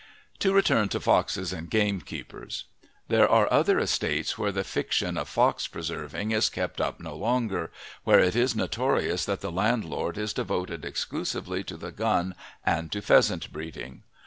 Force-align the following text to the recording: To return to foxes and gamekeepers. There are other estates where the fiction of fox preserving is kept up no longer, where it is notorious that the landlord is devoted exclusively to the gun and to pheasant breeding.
To 0.39 0.51
return 0.51 0.89
to 0.89 0.99
foxes 0.99 1.53
and 1.53 1.69
gamekeepers. 1.69 2.63
There 3.07 3.29
are 3.29 3.47
other 3.53 3.77
estates 3.77 4.35
where 4.35 4.51
the 4.51 4.63
fiction 4.63 5.15
of 5.15 5.29
fox 5.29 5.67
preserving 5.67 6.31
is 6.31 6.49
kept 6.49 6.81
up 6.81 6.99
no 6.99 7.15
longer, 7.15 7.71
where 8.03 8.17
it 8.19 8.35
is 8.35 8.55
notorious 8.55 9.25
that 9.25 9.41
the 9.41 9.51
landlord 9.51 10.17
is 10.17 10.33
devoted 10.33 10.85
exclusively 10.85 11.63
to 11.65 11.77
the 11.77 11.91
gun 11.91 12.33
and 12.65 12.91
to 12.91 12.99
pheasant 13.03 13.53
breeding. 13.53 14.01